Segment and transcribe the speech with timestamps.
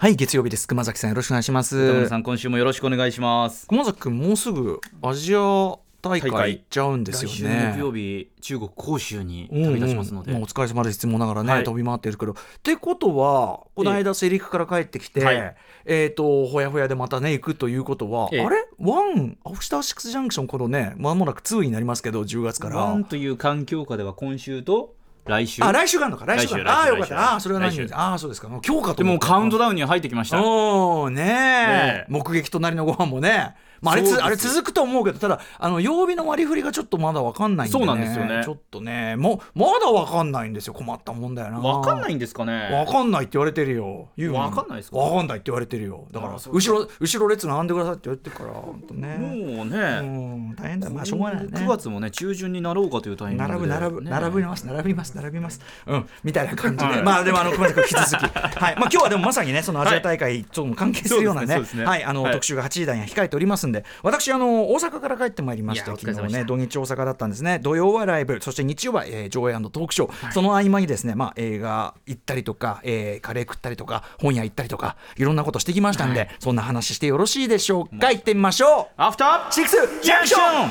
[0.00, 0.66] はい、月曜日です。
[0.66, 2.08] 熊崎さんよろしくお願いします。
[2.08, 3.66] さん今週もよろしくお願いします。
[3.66, 7.74] 熊崎君もうすぐアジア大会行っちゃうんですよ来週ね。
[7.76, 10.36] 木曜日中国広州に旅立ちますので、うん。
[10.36, 10.96] うんまあお疲れ様です。
[10.96, 11.64] いつもながらね、はい。
[11.64, 12.32] 飛び回ってるけど。
[12.32, 18.40] ってことはこの間セリフから帰ってきて、はいえっ、とほやほやでまたね行くということは、ええ。
[18.40, 18.56] あれ？
[18.78, 22.76] ワンアフターシックスジャンクションこのねまもなく2になりますけど10月から。
[22.76, 24.94] ワンという環境下では今週と
[25.30, 25.62] 来週？
[25.64, 26.26] あ来週があるのか。
[26.26, 27.32] 来週があああよかった。
[27.32, 27.92] ああそれは何？
[27.92, 28.48] ああそうですか。
[28.48, 30.42] もう今日かとでもカウントダウンに入ってきました。
[30.42, 31.24] おーねえ。
[31.24, 32.06] ねえ。
[32.08, 38.42] 目撃隣のご飯もねまあ、あれつあれ続くと思うけどただあの曜日の割り振りがちょっとまだ分かんないんで、ね、そうなんですよね。
[38.44, 40.74] ちょっとねもうまだ分かんないんですよ。
[40.74, 41.60] 困ったもんだよな。
[41.60, 42.68] わかんないんですかね。
[42.72, 44.08] わかんないって言われてるよ。
[44.16, 44.40] 言うの。
[44.40, 44.98] わかんないですか？
[44.98, 46.06] わかんないって言われてるよ。
[46.10, 49.16] だから後ろ後ろ列並んでくださいって言われてるから本当ね。
[49.16, 51.50] もうね、うん大変だまあしょうがないね。
[51.52, 53.48] 9月もね中旬になろうかというタイミングで。
[53.48, 54.10] 並ぶ並ぶね。
[54.10, 54.66] 並びます。
[54.66, 55.16] 並びます。
[55.16, 55.60] 並びます。
[55.86, 56.08] うん。
[56.22, 57.02] みたいな感じで。
[57.02, 58.38] まあでもあの熊崎君引き続き。
[58.38, 58.76] はい。
[58.76, 61.62] まあ今日はでもまさにねそのアジア大会とも関係するようなね。
[61.84, 62.04] はい。
[62.04, 62.32] あのはい。
[62.34, 67.58] 特集が8時台に控えておりますんで私あの大阪から帰ってまいりましていやお疲昨日ね土日大阪だったんですね。
[67.60, 70.32] 土曜はライブそして日曜はえー上映トークショー。
[70.32, 78.10] その合間にですねまあ映画行ったりとかえーカレー食ったりとか本屋行ったりとかいろんなことしてきましたんでそんな話してよろしいでしょうか。
[78.10, 78.94] 行ってみましょう。
[78.96, 80.70] アフターシックスジャンクション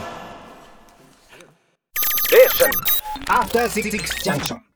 [3.28, 3.90] After Six
[4.24, 4.69] Junction.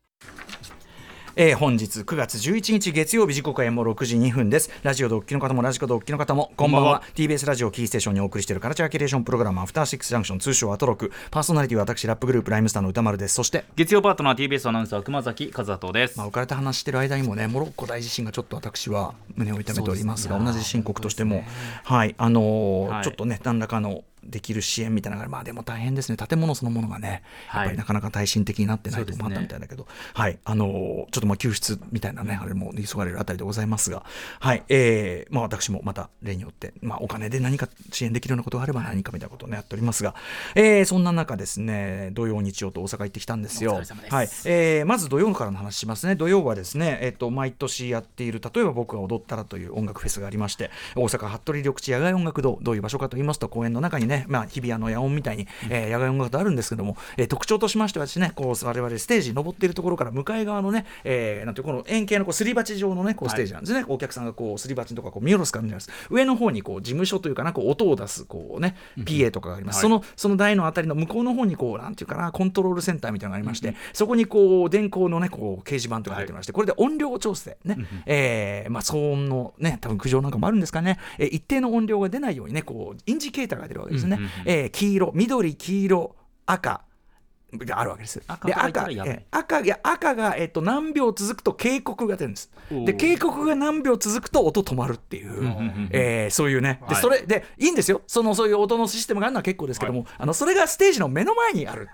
[1.36, 4.70] えー本日9月11日月曜日時刻はもう6時2分です。
[4.84, 7.02] ラジオドッキの方もラジコドッキの方もこんばんは。
[7.16, 11.12] TBS ラジオキーステーションにお送りしているカルチャーキュレーションプログラムアフターシックスジャンクション通称アトロク。
[11.32, 13.34] パーソナリティは私ラップグループライムスターの歌丸です。
[13.34, 21.44] そして月曜パートナー TBS アナウンサー熊崎和人です、まあ、浮かれた話してる間にもねモロッコ大地震がちょっと私は胸を痛めておりますが同じ深刻としても、
[21.84, 22.14] はい。
[22.20, 23.04] あのーはい。
[23.04, 26.18] ちょっとね何らかのできる支援みたいなのがまあでも大変ですね。
[26.18, 30.40] 建物そのものがねやっぱりなかなか耐震的になってないとこもあったみたいだけど、はい。
[30.44, 30.74] あのー
[31.12, 34.04] ちょっとまあ救出みたいなねあれも急がれるあたりでございますが。
[34.40, 34.64] はい。
[34.70, 40.16] えーまあ私もまた例によってまあお金で何か支援できるようなことがあれば何かみたいなことをねやっておりますが、
[40.56, 43.74] えーそんな中ですね土曜日曜と大阪行ってきたんですよ。
[44.10, 44.30] はい。
[44.46, 46.16] えーまず土曜からの話しますね。
[46.16, 65.92] 土曜はですね、えっと毎年やっている例えば僕が踊ったらという音楽フェスがありまして大阪服部緑地野外音楽堂どういう場所かと言いますと公園の中にね、まあ、日比谷の野音みたいに、えー野外音楽堂あるんですけども、えー特徴としましてはですねこう我々ステージに登っているところから向かい側のね、えーなんていうこの円形のこうすり鉢状のねこうステージなんですね、お客さんがこうすり鉢のとかこう見下ろす感じなんです。
[66.10, 69.84] 上の方にこう事務所というかなこう音を出すこうね PA とかがあります、はい。
[69.84, 84.32] そのその台のあたりの向こうの方にこうなんていうかなコントロールセンターみたいなのがありまして、そこにこう電光のねこう掲示板とか入ってまして、これで音量調整ね、えーまあ騒音のね多分苦情なんかもあるんですかね、えー一定の音量が出ないようにねこうインジケーターが出るわけですね、うんうんうん。
[84.46, 86.16] えー黄色緑黄色
[86.46, 86.82] 赤
[87.58, 88.20] があるわけです。
[88.20, 92.52] で赤赤らやばいえー赤が、えっと何秒続くと警告が出るんです。
[92.86, 96.80] で警告が何秒続くと音止まるっていう、えーそういうね。
[96.88, 97.02] ではい。
[97.02, 98.02] それでいいんですよ。
[98.08, 101.90] そのそういう音のシステムがあるのは結構ですけども、あのそれがステージの目の前にある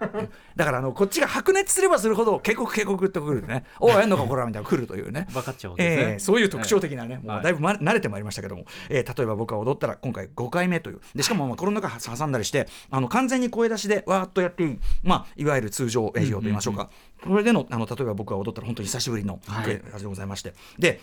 [0.56, 3.64] だからあのこっちが白熱すればするほど警告警告ってくるね。
[3.80, 5.28] おいやんのかこらみたいなの来るというね。
[5.32, 7.40] 分かっちゃうね、えーそういう特徴的なね、もはい。
[7.42, 11.02] うだいぶ、ま、慣れてまいりましたけども、えー例えば僕は踊ったら今回5回目という。
[11.16, 16.90] でしかもまあコロナ禍挟んだりしてあの完全に声出しでわーっとやっていい、まあ、いわゆる通常営業と言いましょうか、
[17.24, 19.66] これでのあの例えば僕が踊ったら本当に久しぶりのはい。
[19.66, 21.00] 声出しでございまして、で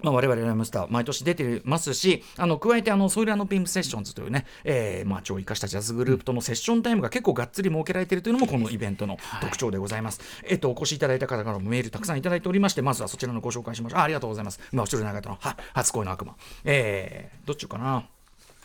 [0.00, 13.98] まあ、我々ライムスター毎年出てますしあの加えてあのソイルピンプセッションズというね、えーまあ、超生かしたジャズグループとのセッションタイムが結構がっつり設けられているというのもこのイベントの特徴でございます、えっとお越しいただいた方からもメールたくさんいただいておりましてまずはそちらのご紹介しましょう。
[13.98, 14.60] あありがとうございます。
[14.72, 16.36] 今後ろに流れたのは初恋の悪魔。
[16.64, 18.08] えー、どっちかな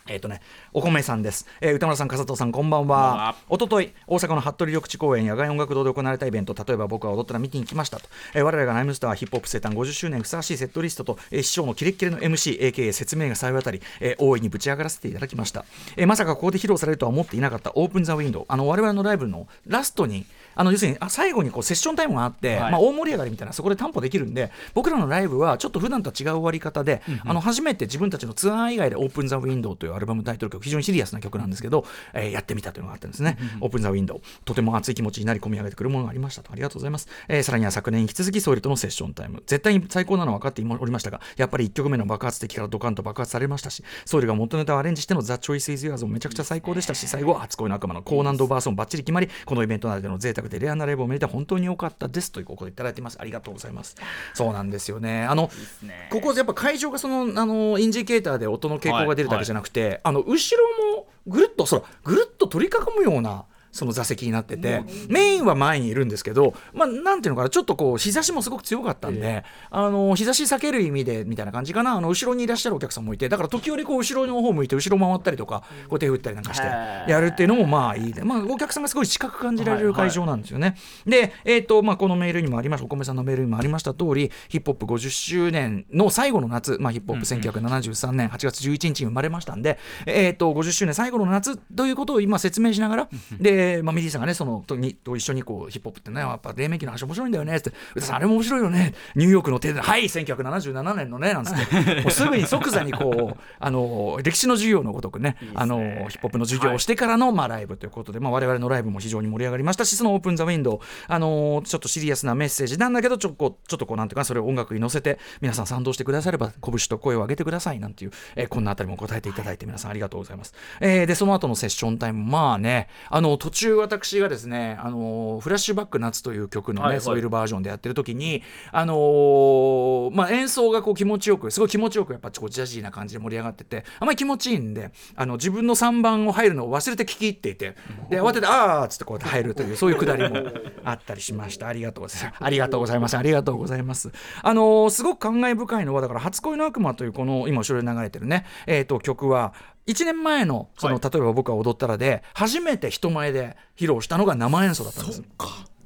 [0.06, 0.42] えっ、とね、
[0.74, 2.96] お米さんです、えー歌丸さん、笠戸さん、こんばんは。
[3.16, 3.34] は。
[3.48, 15.64] おととい、大阪の服部緑地公園野外音楽堂で行われたイベント、例えば僕は踊ったら見に行きましたと、えー我々がナイムスターヒップホップ生誕50周年ふさわしいセットリストと、えー師匠のキレッキレの MC、AKA 説明がさえ渡り、えー大いにぶち上がらせていただきました。
[15.96, 33.38] えーまさかここで披露されるとは思っていなかったオープン・ザ・ウィンドウ、あの我々のライブのラストに、あの要するにあ最後にこうセッションタイムがあって、はいまあ、大盛り上がりみたいな、そこで担保できるんで、僕らのライブはちょっと普段とは違う終わり方で、あの初めて自分たちのツアー以外でオープン・ザ・ウィンドウというアルバムタイトル曲、非常にシリアスな曲なんですけど、えーやってみたというのがあったんですね。
[33.60, 34.20] オープン・ザ・ウィンドウ。
[34.44, 36.52] とても熱い気持ちになり込み上げてくるものがありましたと。
[36.52, 37.08] ありがとうございます。
[37.28, 39.42] えーさらには昨年引き続きソイルとのセッションタイム。
[39.46, 53.18] 絶対に最高なのは分かっておりましたが、やっぱり1曲目の爆発的からドカンと爆発されましたし、ソイルが元ネタをアレンジしてのザ・チョイス・イズ・ユアーズもめちゃくちゃ最高でしたし、最後は初恋の悪魔の高難度バースもバッチリ決まり、このイベントなどでの贅沢でレアなライブを見れて本当に良かったですということをいただいています。
[53.20, 53.96] ありがとうございます。
[54.34, 55.24] そうなんですよね。
[55.24, 55.50] あの、
[55.82, 63.44] ねここやっぱ会場がそのあのインジケーターで音の傾向が出るだけじゃなくて、あの後ろもぐるっとそらぐるっと取り囲むような
[63.74, 71.94] その座席になってて、メインは前にいるんですけど、まあ、なんていうのかなちょっとこう日差しもすごく強かったんで、あの日差し避ける意味でみたいな感じかな。
[71.94, 80.76] あの後ろにいらっしゃるお客さんもいてだから時折こう後ろの方向いて後ろ回ったりとかこう手振ったりなんかしてやるっていうのもまあいいで、まあ、お客さんがすごい近く感じられる会場なんですよね。
[81.04, 93.08] で、えーとまあ、このメールにもありましたお米さんのメールにもありました通りヒップホップ50周年の最後の夏、まあ、ヒップホップ1973年8月11日に生まれましたんで、えー、と50周年最後の夏ということを今説明しながら
[93.40, 105.78] で、まあ、ミリーさんがねそのとにと一緒にこうヒップホップってねやっぱ黎明期の話面白いんだよねって歌さんあれも面白いよねニューヨークの手ではい1977年のねなんつって もうすぐに即座にこうあの歴史の授業のごとくねあの
[106.08, 110.78] ヒップホップの授業をしてからの、まあ、ライブということで、まあ、我々のライブも非常に盛り上がりましたしそのオープン・ザ・ウィンドウ
[111.08, 127.00] あのちょっとシリアスなメッセージなんだけどちょっとちょっとこうなんていうかそれを音楽に乗せて皆さん賛同してくだされば拳と声を上げてくださいなんていう、えーこんなあたりも答えていただいて皆さんありがとうございます、えーでその後のセッションタイムまあねあの途中私がですねあのフラッシュバック夏という曲のね、はいはい。
[127.00, 128.42] ソイルバージョンでやってる時に
[128.72, 137.76] あのーまあ演奏がこう気持ちよくすごい気持ちよくやっぱこうジャジーな感じで盛り上がっててあんまり気持ちいいんであの自分の3番を入るのを忘れて聞き入っていて
[138.10, 140.36] で慌てて「あーっつってこうやって入るというそういうくだりも
[140.84, 141.68] あったりしました。
[141.68, 142.44] ありがとうございます。
[142.44, 143.16] ありがとうございます。
[143.16, 144.10] ありがとうございます。
[144.42, 149.54] あのーすごく感慨深いのはだから「初恋の悪魔」というこの今後ろで流れてるねえっ、と曲は
[149.86, 151.02] 1年前のその、はい。
[151.02, 155.22] 例えば僕が踊ったらで初めて人前で披露したのが生演奏だったんです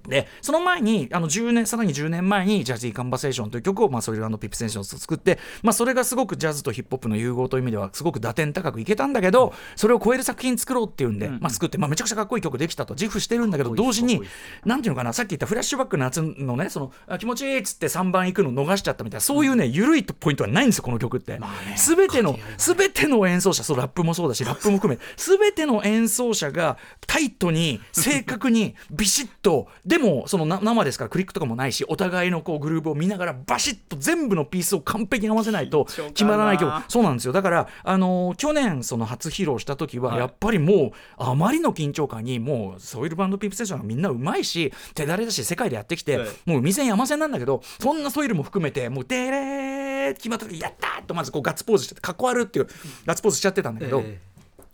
[0.08, 12.94] でその前にあの10年さらに10年前に「Jazzy Conversation」という曲を、まあ、 SOIL & "PIMP" SESSIONS と作って、まあ、それがすごくジャズとヒップホップの融合という意味ではすごく打点高くいけたんだけどそれを超える作品作ろうっていうんで、まあ、作って、まあ、めちゃくちゃかっこいい曲できたと。
[12.94, 14.22] 自負してるんだけど同時に
[14.64, 21.38] なんていうのかなさっき言ったフラッシュバック夏のねそのあ気持ちいいっつって3番行くの逃しちゃったみたいなそういうね緩いポイントはないんですよこの曲って。
[21.76, 31.04] すべてのすべての演奏者そうラップもそうだしラップも含めすべての演奏者がタイトに正確にビシッとででもその生ですか？
[31.06, 36.70] らクリックとかもないしお互いのこうグルーブを見ながらバシッと全部のピースを完璧に合わせないと決まらない曲。
[36.88, 37.32] そうなんですよ。
[37.32, 52.68] だから、あの去年その初披露した時はやっぱりもうあまりの緊張感にもうソイルバンドピープセッションがみんなうまいし手だれだし世界でやってきて、もう未然山線なんだけどそんなソイルも含めてもうデレー決まった時やったーとまずこうガッツポーズしてかっこ悪いっていう
[53.04, 54.04] ガッツポーズしちゃってたんだけど。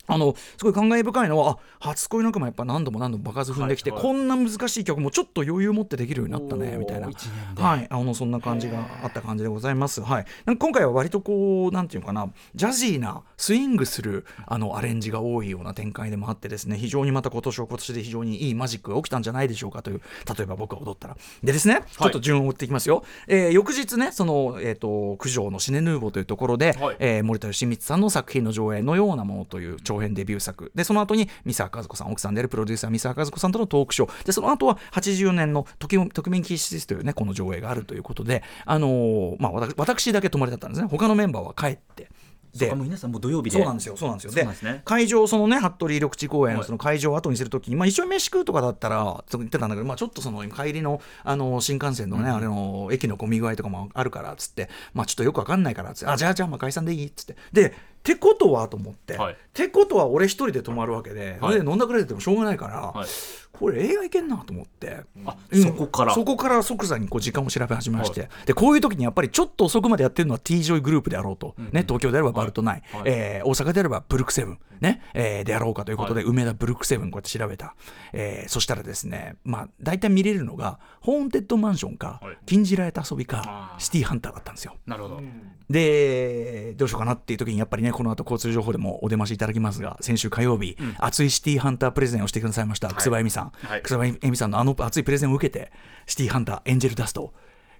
[0.07, 4.13] あのすごい感慨深いのはあ初恋の悪魔やっぱ何度も何度も爆発踏んできて、はいはい。
[4.13, 7.09] こんな難しい曲もちょっと余裕持ってできるようになったねみたいな。
[7.57, 7.87] はい。
[7.89, 10.01] あのそんな感じがあった感じでございます。
[10.01, 10.25] はい。
[10.45, 20.01] なんか今回は割とこうなんていうのかなジャジーなスイングするあのアレンジが多いような展開でもあってですね非常にまた今年は今年で非常にいいマジックが起きたんじゃないでしょうかという
[20.37, 21.17] 例えば僕が踊ったら。
[21.43, 26.95] でですねちょっと順を追っていきますよ、えー翌日ねその、えー、と九条のシネヌーボーというところで、はい。
[26.99, 30.71] えー森田義満さんの作品の上映のようなものという長編デビュー作。
[30.75, 34.25] でその後に三沢和子さん奥さんであるプロデューサー三沢和子さんとのトークショー。
[34.25, 40.87] でその後は80年の時「特命禁止です」というねこの上映があるということであのーまあ私私だけ泊まりだったんですね。
[40.89, 42.09] 他のメンバーは帰って。
[42.55, 43.57] そうかもう皆さんもう土曜日で。
[43.57, 44.45] そうなんですよそうなんですよ。
[44.45, 44.81] ですね。
[44.85, 57.35] 会場そのね服部緑地公園その会場を後にするときに、まあ、一緒に飯食うとかだったら言ってたんだけど、まあ、ちょっとその帰りのあの新幹線のね、あれの駅の混み具合とかもあるからっつって、まあ、ちょっとよくわかんないからっつってあじゃあじゃあまあ解散でいいっつって。
[57.51, 57.73] で
[58.05, 59.33] ってことはと思って、はい。
[59.33, 61.57] ってことは俺一人で泊まるわけで、はい。
[61.57, 63.07] 飲んだくれててもしょうがないから、はい。
[63.51, 65.05] これ映画いけんなと思って。
[65.25, 65.61] あうん。
[65.63, 66.13] そこから。
[66.13, 73.09] そこから即座にこう時間を調べ始めまして、でこういう時にやっぱりちょっと遅くまでやってるのは T ジョイグループであろうと、ね、東京であればバルトナイン、はい。
[73.11, 77.75] えー大阪であればブルックセブン、ねえーであろうかということで、梅田ブルックセブンこうやって調べた、
[78.13, 82.37] えーそしたらですね、まあ、大体見れるのがホーンテッドマンションか、はい。
[82.45, 84.75] 禁じられた遊びかシティハンターだったんですよ。
[84.85, 85.21] なるほど。
[85.69, 93.81] でどうしようかなっていう時にやっぱりねこの後交通情報でもお出ましいただきますが先週火曜日、熱いシティハンタープレゼンをしてくださいました楠葉恵美さん、はい。
[93.81, 95.71] 楠葉恵美さんのあの熱いプレゼンを受けて
[96.05, 97.33] シティハンターエンジェルダスト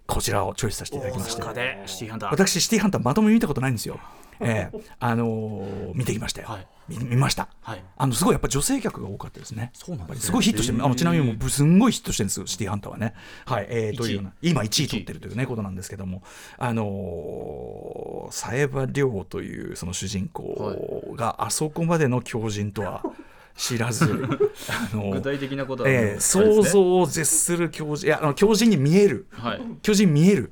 [0.08, 1.42] こちらをチョイスさせていただきまして。
[1.86, 2.32] シティハンター。
[2.32, 4.00] 私シティハンターまとめ見たことないんですよ。
[4.40, 4.80] ええ。
[5.00, 7.84] あのー見てきましたよ、はい見見ました、はい。
[7.98, 9.72] あのすごいやっぱ女性客が多かったですね。
[9.74, 10.22] そうなんですね。
[10.26, 13.14] すごいヒットしてるあのちなみにもうすんごいヒットしてるんですよシティハンターはね。
[13.46, 16.22] はいえー、というような今1位取ってるというねことなんですけども。
[16.58, 23.04] あのー、サエバ亮というその主人公があそこまでの強靭とは
[23.56, 24.06] 知らず。
[24.70, 29.28] あの具体的なことはええあれです想ね像を絶する強靭いやあの強靭に見える。
[29.32, 29.62] はい。
[29.82, 30.52] 巨人見える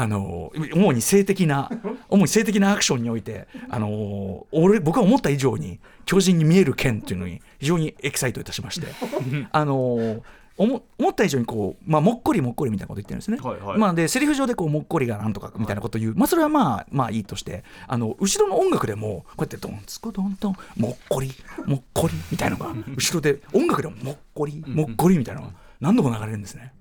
[0.00, 1.68] あの主に性的な
[2.08, 8.86] 主に性的なアクションにおいてあの俺僕が思った以上に巨人に見える剣っていうのに非常にエキサイトいたしまして。
[9.50, 10.22] あの
[10.60, 13.38] 思った以上にこう、まあ、もっこりもっこりみたいなこと言ってるんですね。
[13.40, 13.78] はいはい。
[13.78, 17.62] まあ、でセリフ上でこうもっこりがなんとかみたいなこと言う、まあ、それはまあまあいいとして。
[17.86, 21.32] あの後ろの音楽でもこうやってドンツコドンドンもっこり
[21.64, 26.72] もっこりみたいなのが後ろで音楽でももっこりもっこりみたいなのが何度も流れるんですね。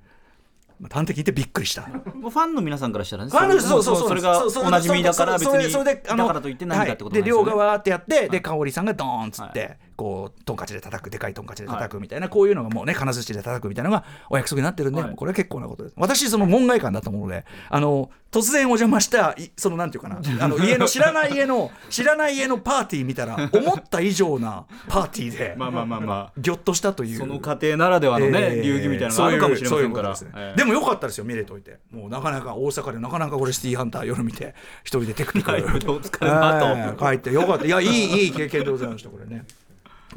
[0.79, 1.87] まあ、端的に言ってびっくりした。
[2.13, 4.07] もうファンの皆さんからしたらねあのそうそうそう。
[4.09, 15.15] それがおなじみだから別にそれであのだからといって何かってことはい、でね側ってやってで香織さんがドーンっつって、こうトンカチで叩くでかいトンカチで叩くみたいな、こういうのがもうね金槌で叩くみたいなのがお約束になってるんで、はい。
[15.15, 15.95] これは結構なことです。
[15.97, 26.31] 私その門外観だったものであの突然お邪魔したいそのなんていうかな あの家の知らない家の知らない家のパーティー見たら思った以上なパーティーで まあまあまあまあ。
[26.37, 27.17] ぎょっとしたという。
[27.17, 30.09] その家庭ならではのね、えー流儀みたいなのがあるかもしれませんから。
[30.09, 30.21] です。
[30.23, 30.53] ねえ。
[30.55, 31.79] ーでもよかったですよ見れといて。
[31.91, 35.63] もうなかなか大阪でなかなかこれシティーハンター夜見て一人でテクニカル。
[35.63, 37.65] ライブでお疲れの後帰ってよかった。
[37.65, 39.45] いやいいいい経験でございましたこれね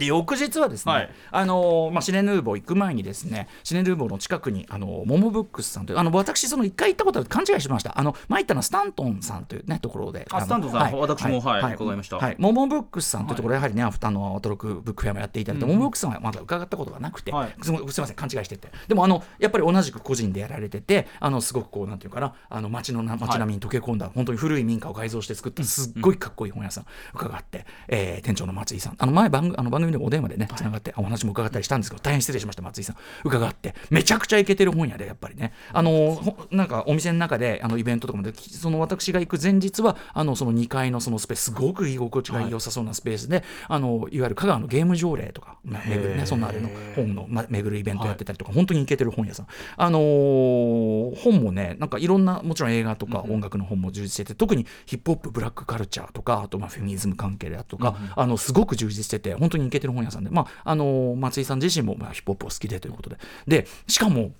[0.00, 1.10] で翌日はですね、はい。
[1.30, 7.98] あのまあ、シネヌーボー行く前にですねシネヌーボーの近くにあのモモブックスさんというあの私その一回行ったことある勘違いしました。
[7.98, 10.26] あの前行ったのはスタントンさんというねところで。
[10.30, 10.92] のあスタントンさん。
[10.98, 11.74] 私もはい。
[11.74, 12.16] 伺いました。
[12.16, 17.54] はい、モモブックスさんというところでやはりね、アフターのアトロクブックフェアもやっていただいて、モモブックスさんはまだ伺ったことがなくて、はい。
[17.62, 18.68] すみません勘違いしてて。
[18.88, 28.96] でもあのやっぱり同じく個人でやられててあのすごくこうなんていうかなあの街のな街並みに溶け込んだ、本当に古い民家を改造して作ったすっごいかっこいい本屋さん伺って、えー店長の松井さん。
[28.98, 32.96] あの前番組あの番組でもお電話でねつながって、お話も伺ったりしたんですけど大変失礼しました松井さん。
[33.24, 33.74] 伺って。
[33.90, 35.52] めちゃくちゃイケてる本屋でやっぱりね。
[35.72, 49.46] あのほなんかお店の中であのイベントとかもでその私が行く前日はあのその2階のそのスペースすごく居心地が良さそうなスペースで、あのいわゆる香川のゲーム条例とか、まあ巡るね、そんなあれの本の、ま、巡るイベントやってたりとか、本当にイケてる本屋さん。
[49.76, 64.32] あのー本もねなんかいろんなもちろん映画とか音楽の本も充実してて、特にヒップホップブラックカルチャーとかあとまあフェミニズム関係であとか、あのすごく充実してて本当にイケてる本屋さんで、まあ、あの松井さん自身もまあヒップホップを好きでということででしかも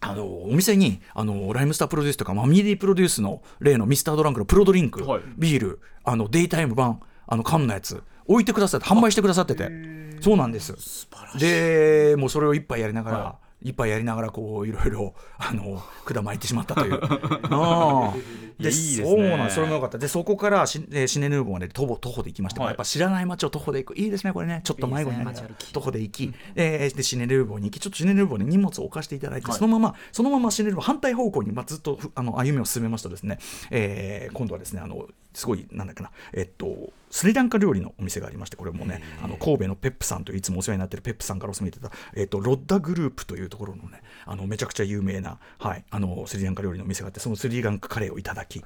[0.00, 9.70] あのお店にあのライムスタープロデュースとかマミディプロデュースの例のミスタードランクのプロドリンク、はいビールあのデイタイム版あの缶のやつ置いてくださって販売してくださってて
[10.20, 17.00] そうなんですでもうそれを一杯やりながら、は一杯やりながらこういろいろ あの管巻いてしまったという。
[17.50, 18.16] ああ。
[18.58, 19.06] いやいいですね。
[19.06, 19.98] そうなんそれもよかった。
[19.98, 22.68] でそこからシ,、えーシネヌーボーまで徒歩徒歩で行きまして、はい。
[22.68, 23.98] やっぱ知らない街を徒歩で行く。
[23.98, 24.60] いいですねこれね。
[24.64, 25.38] ちょっと迷子になり
[25.72, 29.58] 徒歩で行き、えーでシネヌーボーに行きちょっとシネヌーボーに荷物を置かせていただいて、はい。
[29.58, 33.38] そのままそのままシネヌーボー反対方向に、まあ、ずっとふあの歩みを進めますとですね、
[33.70, 36.10] えー今度はですねあのすごいなんだっけな。
[36.32, 48.62] えっとスリランカ料理のお店がありましてこれもねあの神戸のペップさんといういつもお世話になってるペップさんからお勧めいただいた、えっとロッダグループというところのねあのめちゃくちゃ有名な、はい、あのスリランカ料理のお店があってそのスリランカカレーをいただき。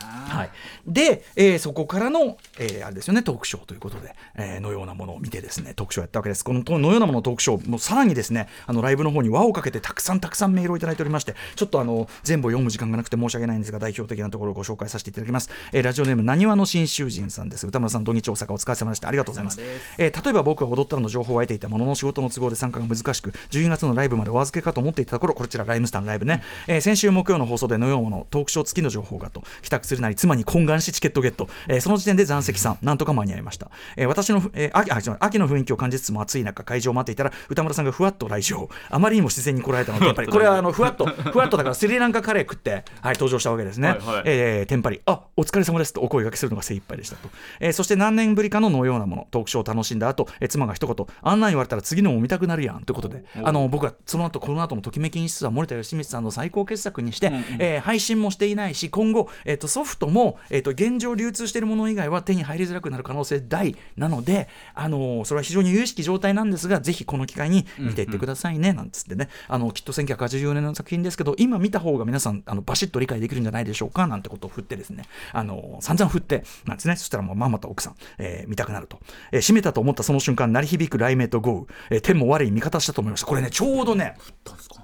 [0.00, 0.50] はい、
[0.86, 6.44] で、えーそこからの、えーあれですよねトークショーということで、えーのようなものを見てですねトークショーやったわけです。
[6.44, 19.08] こののようなもののトークショーもうさらにですねあのライブの方に輪をかけてたくさんたくさんメールをいただいておりましてちょっとあの全部を読む時間がなくて申し訳ないんですが代表的なところをご紹介させていただきます、えーラジオネームなにわの新囚人さんです歌村さん土日大阪お疲れ様でした。
[19.08, 19.60] ありがとうございます。
[19.98, 38.68] えー例えば僕は踊ったらの情報を得ていたものの仕事の都合で参加が難しく12月のライブまでお預けかと思っていたところこちらライムスターのライブね、えー先週木曜の放送でのようなものトークショー付きの情報がと帰宅するなり妻に懇願しチケットゲット、えーその時点で残席さんなんとか間に合いました、えー私の、えー秋あ秋の雰囲気を感じつつも暑い中会場を待っていたら歌村さんがふわっと来場。
[38.90, 44.22] あまりにも自然に来られたのでやっぱり これはあのふわっとふわっとだからスリランカカレー食って、はい、登場したわけですね、はいはい。
[44.26, 45.00] えーテンパリ。
[45.06, 47.28] あお疲れ様ですとお声掛けするのが精一杯でしたと、
[47.60, 69.28] えーそして何年ぶりかののようなものトークショーを楽しんだ後、えー妻が一言あんなん言われたら次のも見たくなるやんということであの僕はその後この後のときめき演出は森田義満さんの最高傑作にして、えー配信もしていないし今後、えー、とソフトも、えー、と現状流通しているもの以外は手に入りづらくなる可能性大なので、あのーそれは非常に有意識状態なんですがぜひこの機会に見ていってくださいね、なんつってね。
[69.48, 75.04] あのきっと1984年の作品ですけど今見た方が皆さんあのバシッと理解できるんじゃないでしょうかなんてことを振ってですね。
[75.32, 76.96] あのー散々振ってなんですね。
[76.96, 78.98] そしたらもうまんまと奥さん、えー見たくなると、
[79.32, 83.26] えー閉めたと思ったその瞬間鳴り響く雷鳴と豪雨、えー天も悪い味方したと思いました。
[83.26, 84.14] これねちょうどね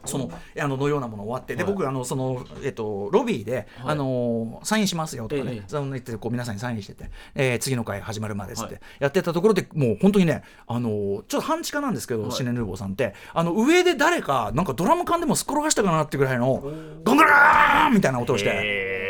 [0.04, 0.30] その
[0.60, 16.62] あののようなもの終わってで僕あのそのえっとロビーで、あのサインしますよとかね、ええその言ってこう皆さんにサインしてて、えー次の回始まるまでっつって、やってたところでもう本当にねあのちょっと半地下なんですけど、シネヌーボーさんってあの上で誰かなんかドラム缶でもすっ転がしたかなってぐらいの
[17.04, 19.05] ゴングラーンみたいな音をしてへ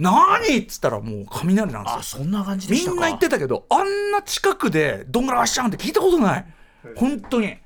[0.00, 0.58] 何？
[0.58, 1.98] っつったらもう雷なんですよ。
[1.98, 6.46] あそんな感じみんな言ってたけどあんな近くでどんぐらいわっしゃんって聞いたことない。
[6.96, 7.56] 本当に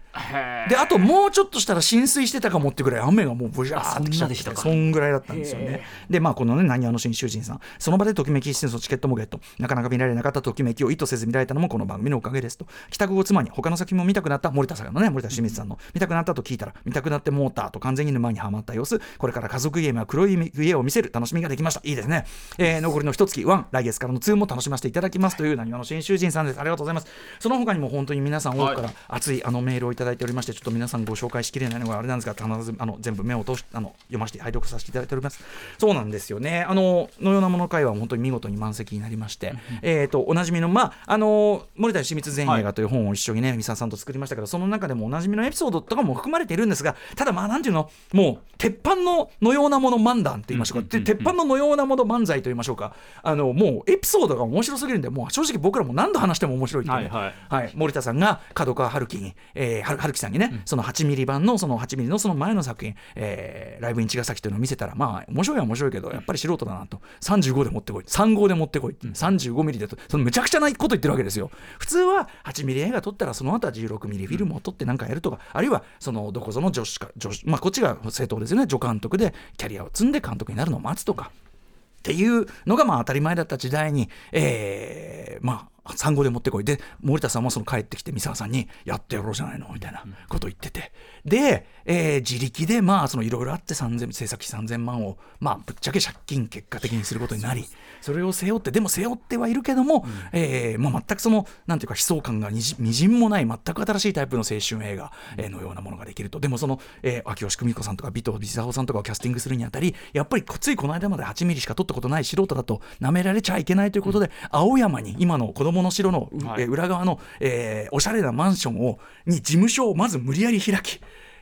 [0.68, 4.60] であともうちょっとしたら浸水してたかもってぐらい雨がもうブシャーってきちゃってそんなでしたか。
[4.62, 5.82] そんぐらいだったんですよね。
[6.08, 7.60] でまあこのね何話の新囚人さん。
[7.78, 9.40] その場でときめき出演のチケットもゲット。
[9.58, 12.66] なかなか見られなかったときめきを意図せず見られたのもこの番組のおかげですと。
[12.90, 19.00] 帰宅後妻に他の作品も見たくなった森田さんのね森田清水さんの見たくなったと聞いたら見たくなってモーターと完全に沼にはまった様子。
[19.18, 21.80] これから家族ゲームや黒い家を見せる楽しみができました。
[21.84, 22.24] いいですね、
[22.58, 23.40] えー残りの一月。
[23.40, 26.60] 1来月からの2も楽しませていただきますという何話の新囚人さんです。
[26.60, 27.06] ありがとうございます。
[27.40, 35.42] その他にも本当に皆さん多くから熱いあのメールをいただいておりましてちょっと皆さんご紹介しきれないのがあれなんですが必ずあの全部目を通しあの読ませて拝読させていただいております。
[35.78, 36.62] そうなんですよね。
[36.62, 50.88] あののようなもの会は本当に見事に満席になりましてえっとおなじみのまああの森田清水前映画という本を一緒にね三沢さんと作りましたけどその中でもおなじみのエピソードとかも含まれているんですがただまあなんていうのもう鉄板ののようなもの漫談って言いましょうか。
[50.88, 52.94] で鉄板ののようなもの漫才と言いましょうか。
[53.22, 57.08] あのもうエピソードが面白すぎるんでもう正直僕らも何度話しても面白いっていうね。
[57.08, 57.62] はいはい。
[57.64, 67.00] はい、森田さんが角川春樹に、えー、は春樹さんにね、その8ミリ版のその8ミリのその前の作品、えーライブイン茅ヶ崎というのを見せたらまあ面白いは面白いけどやっぱり素人だなと。
[67.20, 68.04] 35で持ってこい。
[68.04, 71.50] 35で持ってこい、35ミリでとそのむちゃくちゃなこと言ってるわけですよ。
[71.78, 78.66] 普通は8ミリ映画撮ったらその後は16ミリフィルムを撮ってなんかやるとか、あるいはそのどこぞの女子か女子まあこっちが正当ですよね。
[78.68, 81.30] 助監督でキャリアを積んで監督になるのを待つとか。
[81.34, 86.64] っていうのがまあ当たり前だった時代に、えー、まあ産後で持ってこい。
[86.64, 90.92] で森田さんもその帰ってきて三沢さんにやってやろうじゃないのみたいなことを言ってて、
[91.24, 97.66] で、えー自力でまあそのいろいろあって3000制作費3000万をまあぶっちゃけ借金結果的にすることになり
[98.00, 106.40] それを背負ってでも背負ってはいるけども、えーまあ、全くそのなんていうか悲壮感がにじみじんもない全く新しいタイプの青春映画えーのようなものができると。
[106.40, 116.62] でもその、えー秋吉久美子さんとか尾藤美沙さんとかをキャスティングするにあたりやっぱりこついこの間まで8ミリしか撮ったことない素人だと舐められちゃいけないということで、青山に今の子供の城の、うはい。
[116.62, 121.00] えー裏側の、えーおしゃれなマンションをに事務所をまず無理やり開き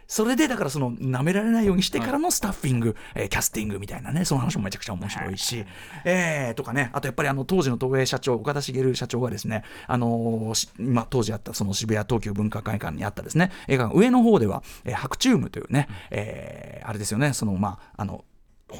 [0.08, 5.64] それでだからその舐められないようにしてからのスタッフィング、えーキャスティングみたいなねその話もめちゃくちゃ面白いし、
[6.04, 18.24] えーとかねあとやっぱりあの当時の東映社長岡田茂社長がですねあのーし今当時あったその渋谷東急文化会館にあったですね映画館上の方では、えーハクチュームというね、えーあれですよねそのまああのほ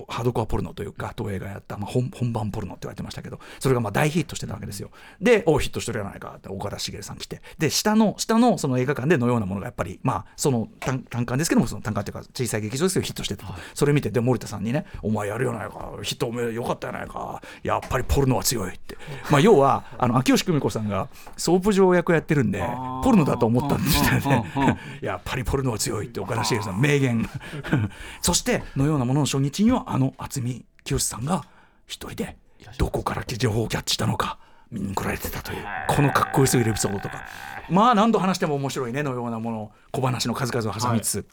[0.09, 4.91] ハードコアポルノというか東映がやった、まあ、本本番ポルノって言われてましたけどそれがまあ大ヒットしてたわけですよ。
[5.21, 7.43] でおヒットしてるじゃないかって岡田茂さん来て。
[7.59, 18.97] で下の下のその映画館でのようなものがやっぱりまあその単単館ですけどもその単館っていうか小さい劇場ですけどヒットしてたと、それ見てで森田さんにね「お前やるよないかヒットおめえよかったやないかやっぱりポルノは強い」って。
[19.31, 22.63] まあ要はあの秋吉久美子さんがソープ場役やってるんで
[23.03, 24.79] ポルノだと思ったんですよね。
[25.01, 27.29] やっぱりポルノは強いって岡田茂さん名言。
[28.21, 31.45] そしてのようなものの初日にはあの渥美清さんが
[31.87, 32.37] 一人で
[32.79, 34.39] どこから情報をキャッチしたのか
[34.71, 37.27] 見に来られてたというこのかっこよすぎるエピソードとか。
[37.69, 41.27] まあ何度話しても面白いねのようなもの小話の数々を挟みつつ、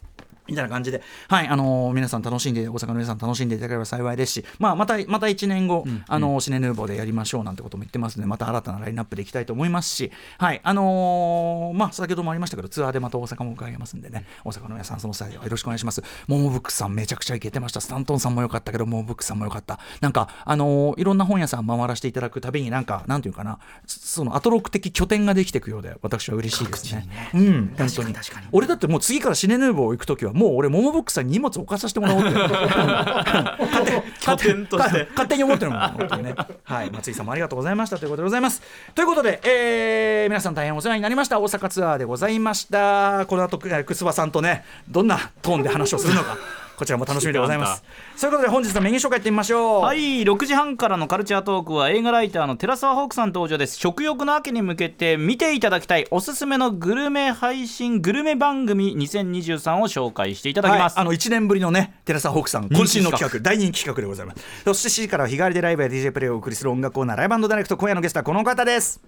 [0.50, 16.02] みたいな感じで、はい、あのー皆さん楽しんで、大阪の皆さん楽しんでいただければ幸いですし、まあ、また、また1年後、あのーシネヌーボーでやりましょうなんてことも言ってますので、また新たなラインナップでいきたいと思いますし、はい、あのーまあ、先ほどもありましたけど、ツアーでまた大阪も伺いますんでね、大阪の皆さん、その際はよろしくお願いします。
[16.28, 17.82] モモブックスさん、めちゃくちゃイケてました。
[17.82, 19.80] スタントンさんも良かったけど、モモブックスさんも良かった。
[20.02, 27.08] なんか、あのーいろんな本屋さん回らせていただくたびに、なんか、なんていうかな、そのアトロック的拠点ができていくようで、私は嬉しいですね。
[27.34, 28.14] うん、本当に。
[28.52, 32.32] 俺だってもう次からシネヌーボー行くときは、もう俺、モモブックスさんに荷物置かさせてもらおうって。
[32.32, 36.36] 勝手に拠点として勝手に思ってるもん、本当にね。
[36.63, 38.62] はい、松井さんもありがとうございましたということでございます。
[38.95, 41.39] ということで、えー皆さん大変お世話になりました。
[41.39, 43.25] 大阪ツアーでございました。
[43.28, 46.38] この後、えーくすばさんとね、どんなトーンで話をするのか、
[46.80, 47.84] こちらも楽しみでございます。
[48.15, 49.82] そういうことで、本日のメニュー紹介いってみましょう。
[49.82, 53.78] はい6時半からのカルチャートークは映画ライターの寺澤ホークさん登場です。
[53.78, 64.63] 食欲の秋に向けて見ていただきたいおすすめのグルメ配信グルメ番組2023を紹介していただきます、はい、あの1年ぶりのね寺澤ホークさん渾身の企画大人気企画でございます。
[64.63, 69.02] そして7時からは日替わりでライブや DJ プレイをお送りする音楽コーナーライブダイレクト今夜のゲストはこの方です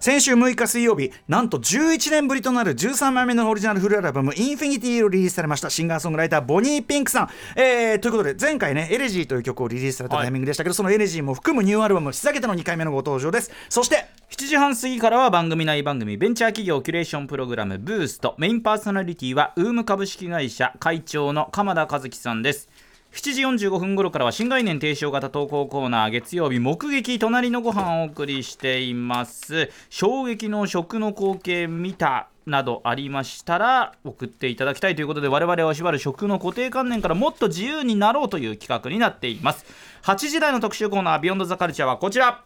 [0.00, 13.50] 先週6日水曜日なんと11年ぶりとなる13枚目のオリジナルフルアルバム「インフィニティ」をリリースされましたシンガーソングライターボニー・ピンクさん、えーということで前回ね「エレジー」という曲をリリースされたタイミングでしたけど、そのエレジーも含むニューアルバム「ふざけて」の2回目のご登場です。
[13.68, 18.34] そして7時半過ぎからは番組内番組ベンチャー企業キュレーションプログラムブースト。
[18.38, 22.68] メインパーソナリティはウーム株式会社会長の鎌田和樹さんです
[23.14, 29.70] 7時45分頃からは新概念提唱型投稿コーナー月曜日目撃隣のご飯をお送りしています。
[29.88, 39.64] 衝撃の食の光景見たなどありましたら送っていただきたいということで我々を縛る食の固定観念からもっと自由になろうという企画になっています。
[40.02, 42.42] 8時台の特集コーナービヨンドザカルチャーはこちら。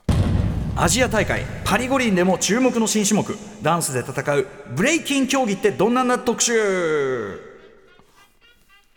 [0.77, 2.79] アジア大会パリ五輪でも注目。
[2.79, 3.27] の新種目
[3.63, 7.49] ダンスで戦うブレイキン競技ってどんなんだ特集？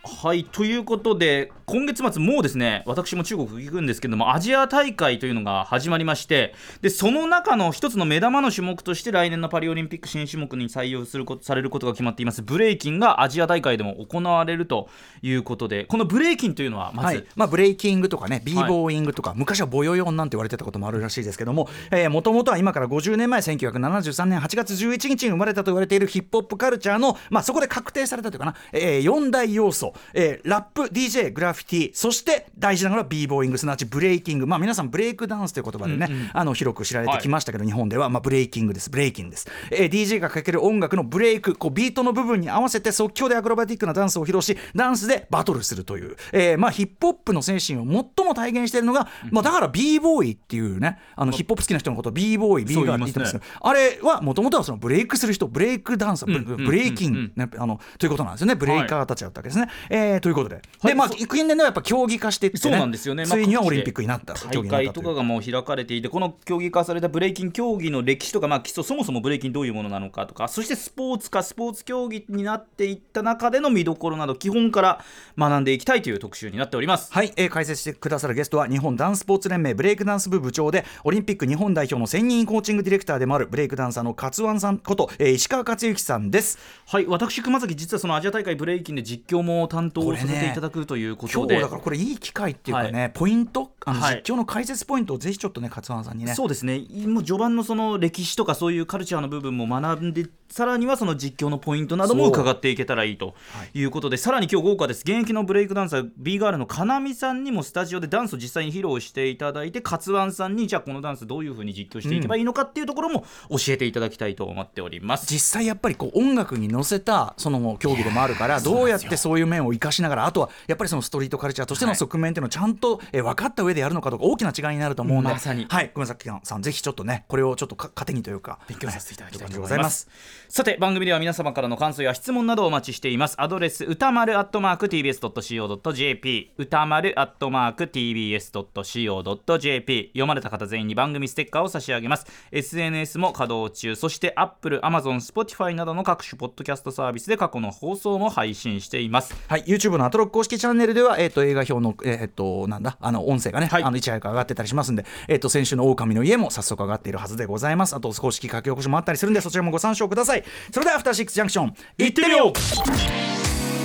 [0.03, 12.41] はいということで今月末もうですね私も中国行くんですけどもアジア大会というのが始まりましてでその中の一つの目玉の種目として来年のパリオリンピック新種目に採用することされることが決まっています。
[12.41, 14.89] ブレイキンがアジア大会でも行われると
[15.21, 17.25] いうことでこのブレイキンというのはまず、はい。
[17.37, 21.69] まあ、ブレイキングとかね b ボーイングとか、昔はボヨヨンなんて言われてたこともあるらしいですけども
[22.09, 47.83] もともとは今から50年前1973年8月11日に生まれたと言われているヒップホップカルチャーの、まあ、そこで確定されたというかな、えー、4大要素、えー、ラップ DJ グラフィティそして大事なのが b ボーイングすなわちブレイキングまあ皆さんブレイクダンスという言葉でね、うんうん、あの広く知られてきましたけど、はい、日本では、まあ、ブレイキングですブレイキングです、えー、DJ がかける音楽のブレイクこうビートの部分に合わせて即興でアクロバティックなダンスを披露しダンスでバトルするという、えー、まあヒップホップの精神を
[48.17, 58.55] 最も体現しているのが、まあ、だから b ボーイっていうねあのヒップホップ好きな人のことを b ボーイ b ガーって言ってますけど、ね、あれはもともとはそのブレイクする人ブレイクダンス、うん、ブレイキング、ね、あのということなんですよね。
[58.55, 75.03] ブレイカーたちだったわけですね、はい、えー、ということで、はい、でまあ近年ではやっぱ競技化していって、ね、そうなんですよね、ついにはオリンピックになった大会とかがもう開かれていてこの競技化されたブレイキン競技の歴史とか、まあ、基礎そもそもブレイキンどういうものなのかとかそしてスポーツかスポーツ競技になっていった中での見どころなど基本から
[75.37, 77.13] 学んでいきたいという特集になっております。
[77.13, 86.57] はい、えー、解説してくださるゲストは日本ダンススポーツ連盟ブレイクダンス部部長でオリンピック日本代表の専任コーチングディレクターでもあるブレイクダンサーの勝ワンさんこと、えー、石川克之さんです。
[86.87, 96.35] はい私熊崎実はそのアジア大会ブレイキンで実況も担当させていただくということ今日だからこれいい機会っていうかね、はい、ポイントあの実況の解説ポイントをぜひちょっとね勝ワンさんにね。
[96.35, 96.79] そうですね。
[97.07, 103.35] もう序盤のその歴史とかそういうカルチャーの部分も学んでさらにはその実況のポイントなども伺っていけたらいいと
[103.73, 103.83] い。
[103.83, 105.01] うことで、はい、さらに今日豪華です。
[105.01, 125.65] 現役のブレイクダンサー B ガールのかなみさんにもスタジオでダンスを実際に披露していただいて勝ワンさんにじゃあこのダンスどういうふうに実況していけばいいのかっていうところも教えていただきたいと思っております、うん、実際やっぱりこう音楽に乗せたその競技でもあるからどうやってそういう面を生かしながらあとはやっぱりそのストリートカルチャーとしての側面っていうのをちゃんと分かった上でやるのかとか大きな違いになると思うので、まさに。
[125.69, 125.91] はい。
[125.93, 130.09] ごめんなさいさんぜひちょっとねこれをちょっと糧にというか勉強させていただきたいと思います。
[130.49, 133.35] さて番組では皆様からの感想や質問などをお待ちしています。
[133.37, 142.25] アドレス歌丸アットマーク TBS.CO.JP 歌丸アットマーク TBS.CO.JP 読まれた方全員に番組ステッカーを差し上げます。
[142.51, 143.95] SNS も稼働中。
[143.95, 149.35] そして Apple、Amazon、Spotify などの各種ポッドキャストサービスで過去の放送も配信しています。
[149.47, 149.63] はい。
[149.63, 157.95] YouTube のアトロック公式チャンネルでは、えーと、映画表の、えーと、なんだあの音声がね、はい、あのいち早く上がってたりしますんで、えーと、先週の狼の家も早速上がっているはずでございます。
[157.95, 160.43] あと公式書き起こしもあったりするんでそちらもご参照ください。
[160.71, 162.51] それではアフターシックスジャンクション行ってみよう。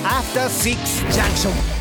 [0.04, 1.75] アフターシックスジャンクション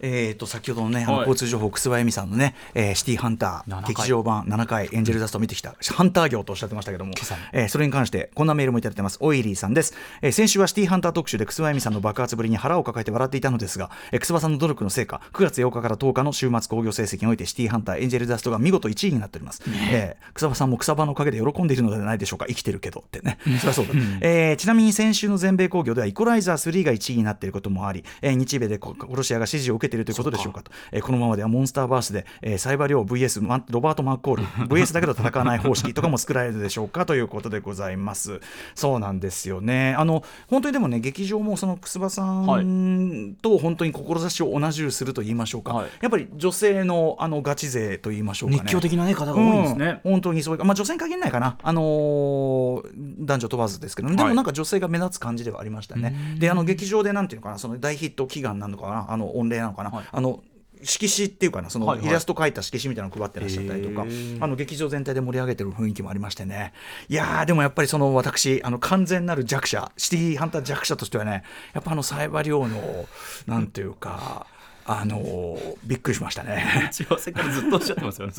[0.00, 7.12] えー、と先ほどのね、あの交通情報、楠葉恵美さんのね、えー、シティハンター、劇場版7回、エンジェルダストを見てきた、ハンター業とおっしゃってましたけども、
[7.52, 9.94] えー、それに関して、こんなメールもいただいてます、オイリーさんです。
[10.22, 19.60] えー、先週はシティハンター特集で楠葉恵美さんの爆発ぶりに腹を抱えて笑っていたのですが、えー、楠葉さんの努力の成果、9月8日から10日の週末興行成績において、シティハンター、エンジェルダストが見事1位になっております。
[19.68, 20.16] ねえ。
[20.20, 30.70] ー、草場さんも草場のおかげで喜んでいるのではないでしょうか、生きてるけどってね、そりゃそうだ、えー、ちなみに先週の全米興行では、イコライザー3が1位になっていることもあり、えー、日米で殺し屋が支持を受けているということでしょうかと。
[30.92, 38.40] えー、このままではモンスターバースで、えー、サイバリョウ VS ロバート・マッコール VS だけど戦わない方式とかも作られるでしょうかということでございます。
[38.74, 39.94] そうなんですよね。
[39.98, 50.64] あの本当にでもね劇場もその楠葉さんと本当に志を同じすると言いましょうか、はい、やっぱり女性のあのガチ勢と言いましょうか、ね、熱狂的な、ね、方が多いんですね、うん、本当にそう。
[50.64, 52.82] まあ、女性に限らないかな、あのー、
[53.20, 57.58] 男女問わずですけど、ね、でもなんか女性が目立つ感じではありましたね、はい、であの劇場でなんていうのかな。
[57.58, 59.06] その大ヒット祈願なのかな。
[59.08, 60.42] あの御礼なのかな、はい、あの
[60.82, 66.72] 色紙っていうかなそのイラスト描いた色紙みたいなのを配ってらっしゃったりとか、はいはい、あの劇場全体で盛り上げてる雰囲気もありましてね
[67.08, 73.06] いやでもやっぱりその私あの完全なる弱者シティハンター弱者としてはねやっぱあのサイバリョウの
[73.46, 74.46] なんていうか
[74.86, 76.90] あのびっくりしましたね。
[76.92, 78.34] 幸せからずっとおっしゃってますよね。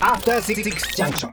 [0.00, 0.62] After Six
[0.94, 1.32] Junction.